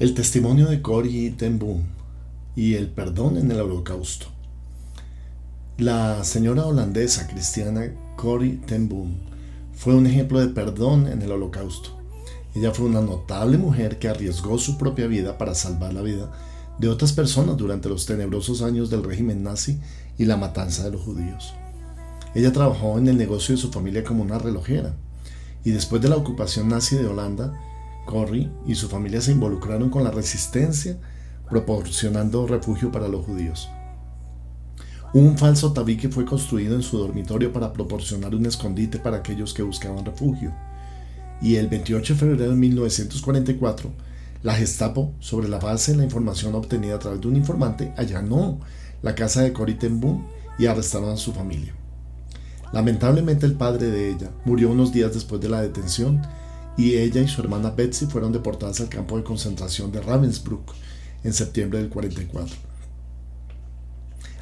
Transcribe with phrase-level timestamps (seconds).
[0.00, 1.84] El testimonio de Cory ten Boom
[2.56, 4.26] y el perdón en el holocausto.
[5.78, 9.20] La señora holandesa cristiana Cory ten Boom
[9.72, 11.90] fue un ejemplo de perdón en el holocausto.
[12.56, 16.32] Ella fue una notable mujer que arriesgó su propia vida para salvar la vida
[16.80, 19.78] de otras personas durante los tenebrosos años del régimen nazi
[20.18, 21.54] y la matanza de los judíos.
[22.34, 24.96] Ella trabajó en el negocio de su familia como una relojera
[25.62, 27.54] y después de la ocupación nazi de Holanda,
[28.04, 30.98] Corrie y su familia se involucraron con la resistencia,
[31.48, 33.68] proporcionando refugio para los judíos.
[35.14, 39.62] Un falso tabique fue construido en su dormitorio para proporcionar un escondite para aquellos que
[39.62, 40.52] buscaban refugio.
[41.40, 43.92] Y el 28 de febrero de 1944,
[44.42, 48.58] la Gestapo, sobre la base de la información obtenida a través de un informante, allanó
[49.02, 50.00] la casa de Corrie ten
[50.58, 51.74] y arrestaron a su familia.
[52.72, 56.22] Lamentablemente el padre de ella murió unos días después de la detención
[56.76, 60.72] y ella y su hermana Betsy fueron deportadas al campo de concentración de Ravensbrück
[61.22, 62.54] en septiembre del 44.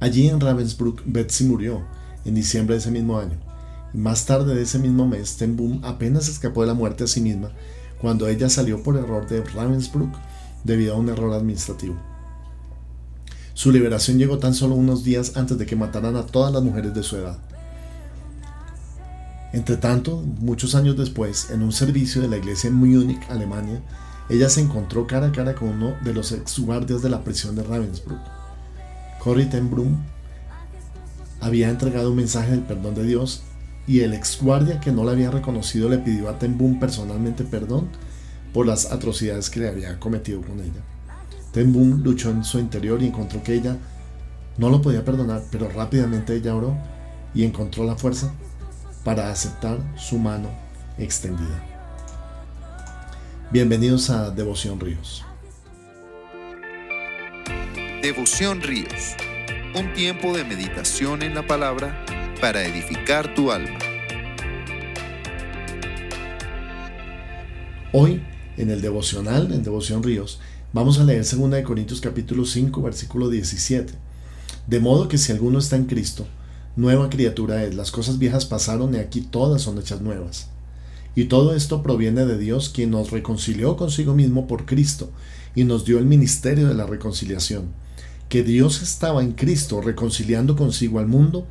[0.00, 1.82] Allí en Ravensbrück, Betsy murió
[2.24, 3.38] en diciembre de ese mismo año,
[3.94, 7.06] y más tarde de ese mismo mes, Ten Boom apenas escapó de la muerte a
[7.06, 7.52] sí misma
[8.00, 10.14] cuando ella salió por error de Ravensbrück
[10.64, 11.96] debido a un error administrativo.
[13.54, 16.92] Su liberación llegó tan solo unos días antes de que mataran a todas las mujeres
[16.92, 17.38] de su edad.
[19.56, 23.80] Entre tanto, muchos años después, en un servicio de la iglesia en Múnich, Alemania,
[24.28, 27.56] ella se encontró cara a cara con uno de los ex guardias de la prisión
[27.56, 28.20] de Ravensbrück.
[29.18, 29.70] Corrie ten
[31.40, 33.44] había entregado un mensaje del perdón de Dios
[33.86, 37.88] y el ex guardia que no la había reconocido le pidió a ten personalmente perdón
[38.52, 40.82] por las atrocidades que le había cometido con ella.
[41.52, 43.78] Ten luchó en su interior y encontró que ella
[44.58, 46.76] no lo podía perdonar, pero rápidamente ella oró
[47.34, 48.34] y encontró la fuerza
[49.06, 50.50] para aceptar su mano
[50.98, 51.62] extendida.
[53.52, 55.24] Bienvenidos a Devoción Ríos.
[58.02, 59.14] Devoción Ríos,
[59.76, 62.04] un tiempo de meditación en la palabra
[62.40, 63.78] para edificar tu alma.
[67.92, 68.24] Hoy,
[68.56, 70.40] en el devocional, en Devoción Ríos,
[70.72, 73.92] vamos a leer 2 Corintios capítulo 5, versículo 17.
[74.66, 76.26] De modo que si alguno está en Cristo,
[76.76, 80.48] Nueva criatura es, las cosas viejas pasaron y aquí todas son hechas nuevas.
[81.14, 85.08] Y todo esto proviene de Dios, quien nos reconcilió consigo mismo por Cristo
[85.54, 87.64] y nos dio el ministerio de la reconciliación.
[88.28, 91.46] Que Dios estaba en Cristo reconciliando consigo al mundo,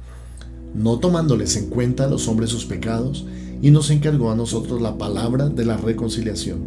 [0.76, 3.26] no tomándoles en cuenta a los hombres sus pecados,
[3.64, 6.60] y nos encargó a nosotros la palabra de la reconciliación.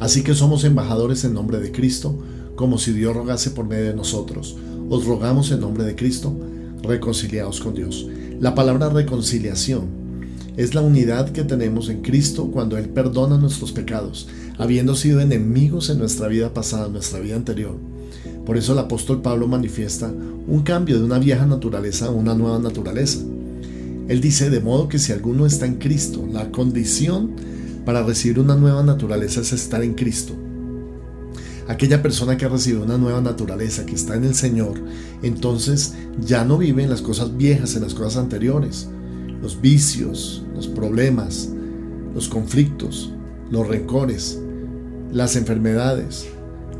[0.00, 2.18] Así que somos embajadores en nombre de Cristo,
[2.56, 4.56] como si Dios rogase por medio de nosotros.
[4.90, 6.36] Os rogamos en nombre de Cristo,
[6.84, 8.06] reconciliados con Dios.
[8.40, 9.86] La palabra reconciliación
[10.56, 14.28] es la unidad que tenemos en Cristo cuando Él perdona nuestros pecados,
[14.58, 17.76] habiendo sido enemigos en nuestra vida pasada, en nuestra vida anterior.
[18.46, 20.12] Por eso el apóstol Pablo manifiesta
[20.46, 23.20] un cambio de una vieja naturaleza a una nueva naturaleza.
[24.08, 27.32] Él dice, de modo que si alguno está en Cristo, la condición
[27.84, 30.34] para recibir una nueva naturaleza es estar en Cristo
[31.68, 34.80] aquella persona que ha recibido una nueva naturaleza, que está en el Señor,
[35.22, 38.88] entonces ya no vive en las cosas viejas, en las cosas anteriores.
[39.40, 41.50] Los vicios, los problemas,
[42.14, 43.12] los conflictos,
[43.50, 44.38] los rencores,
[45.12, 46.26] las enfermedades,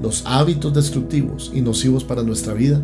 [0.02, 2.82] los hábitos destructivos y nocivos para nuestra vida,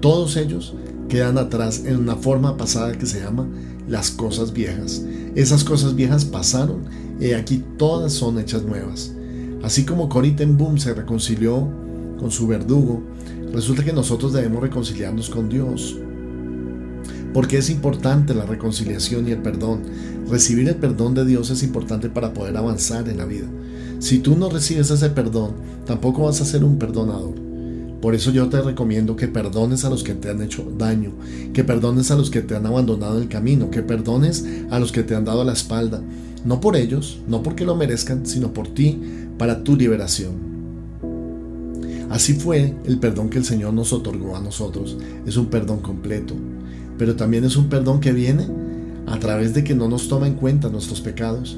[0.00, 0.74] todos ellos
[1.08, 3.46] quedan atrás en una forma pasada que se llama
[3.88, 5.02] las cosas viejas.
[5.34, 6.84] Esas cosas viejas pasaron
[7.20, 9.11] y aquí todas son hechas nuevas.
[9.62, 11.68] Así como Cory ten Boom se reconcilió
[12.18, 13.02] con su verdugo,
[13.52, 15.96] resulta que nosotros debemos reconciliarnos con Dios.
[17.32, 19.82] Porque es importante la reconciliación y el perdón.
[20.28, 23.46] Recibir el perdón de Dios es importante para poder avanzar en la vida.
[23.98, 25.52] Si tú no recibes ese perdón,
[25.86, 27.51] tampoco vas a ser un perdonador.
[28.02, 31.12] Por eso yo te recomiendo que perdones a los que te han hecho daño,
[31.54, 35.04] que perdones a los que te han abandonado el camino, que perdones a los que
[35.04, 36.02] te han dado la espalda.
[36.44, 39.00] No por ellos, no porque lo merezcan, sino por ti,
[39.38, 40.32] para tu liberación.
[42.10, 44.98] Así fue el perdón que el Señor nos otorgó a nosotros.
[45.24, 46.34] Es un perdón completo,
[46.98, 48.48] pero también es un perdón que viene
[49.06, 51.56] a través de que no nos toma en cuenta nuestros pecados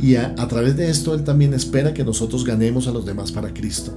[0.00, 3.52] y a, través de esto Él también espera que nosotros ganemos a los demás para
[3.52, 3.92] Cristo.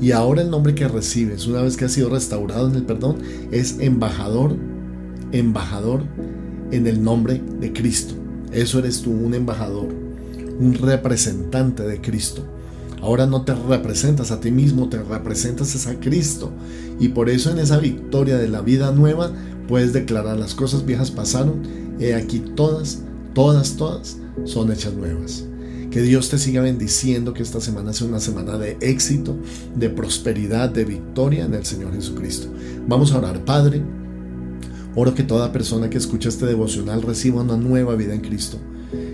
[0.00, 3.18] Y ahora el nombre que recibes, una vez que has sido restaurado en el perdón,
[3.50, 4.56] es embajador,
[5.32, 6.02] embajador
[6.70, 8.14] en el nombre de Cristo.
[8.52, 10.06] Eso eres tú, un embajador
[10.58, 12.42] un representante de Cristo.
[13.02, 16.50] Ahora no te representas a ti mismo, te representas a Cristo.
[16.98, 19.30] Y por eso en esa victoria de la vida nueva
[19.68, 21.62] puedes declarar las cosas viejas pasaron,
[21.98, 23.02] y aquí todas,
[23.34, 25.44] todas, todas son hechas nuevas.
[25.96, 29.34] Que Dios te siga bendiciendo, que esta semana sea una semana de éxito,
[29.74, 32.48] de prosperidad, de victoria en el Señor Jesucristo.
[32.86, 33.82] Vamos a orar, Padre.
[34.94, 38.58] Oro que toda persona que escucha este devocional reciba una nueva vida en Cristo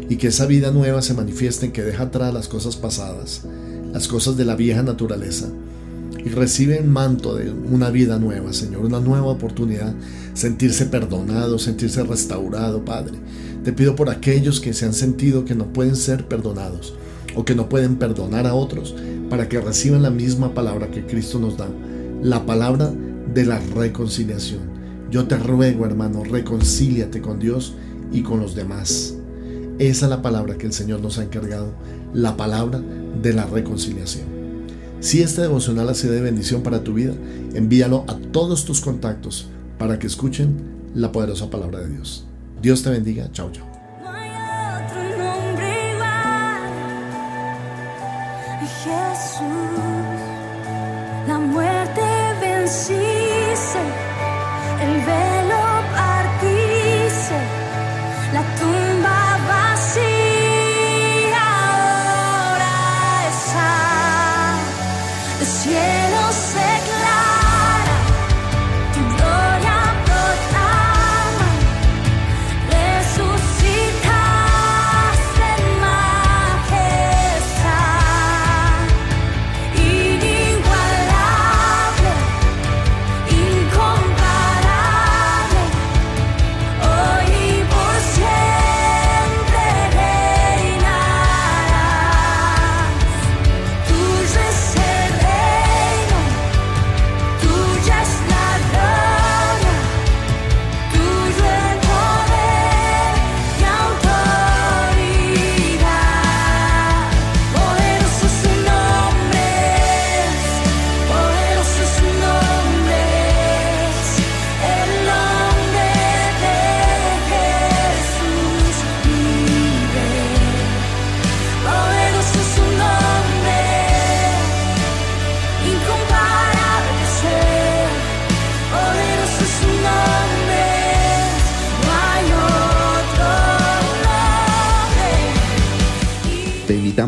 [0.09, 3.43] y que esa vida nueva se manifieste en que deja atrás las cosas pasadas,
[3.93, 5.53] las cosas de la vieja naturaleza
[6.25, 9.95] y recibe el manto de una vida nueva, Señor, una nueva oportunidad,
[10.35, 13.15] sentirse perdonado, sentirse restaurado, Padre.
[13.65, 16.95] Te pido por aquellos que se han sentido que no pueden ser perdonados
[17.35, 18.95] o que no pueden perdonar a otros,
[19.31, 21.69] para que reciban la misma palabra que Cristo nos da,
[22.23, 22.93] la palabra
[23.33, 24.61] de la reconciliación.
[25.11, 27.75] Yo te ruego, hermano, reconcíliate con Dios
[28.13, 29.15] y con los demás.
[29.79, 31.73] Esa es la palabra que el Señor nos ha encargado,
[32.13, 32.83] la palabra
[33.23, 34.42] de la reconciliación.
[35.03, 37.13] Si este devocional ha sido de bendición para tu vida,
[37.55, 40.55] envíalo a todos tus contactos para que escuchen
[40.95, 42.25] la poderosa palabra de Dios.
[42.63, 43.29] Dios te bendiga.
[43.33, 43.67] Chao, chao.
[51.27, 52.01] la muerte
[54.83, 55.42] el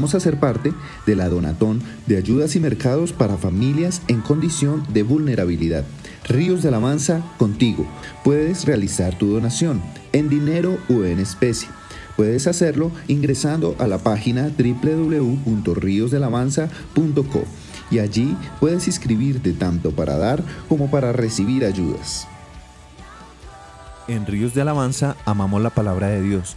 [0.04, 0.74] invitamos a ser parte
[1.06, 5.86] de la Donatón de ayudas y mercados para familias en condición de vulnerabilidad.
[6.28, 7.86] Ríos de Alabanza contigo.
[8.22, 9.80] Puedes realizar tu donación
[10.12, 11.70] en dinero o en especie.
[12.16, 17.44] Puedes hacerlo ingresando a la página www.riosdelavanza.co
[17.90, 22.28] y allí puedes inscribirte tanto para dar como para recibir ayudas.
[24.06, 26.56] En Ríos de Alabanza amamos la palabra de Dios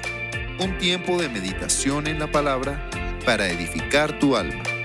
[0.59, 2.89] un tiempo de meditación en la palabra
[3.27, 4.76] para edificar tu alma.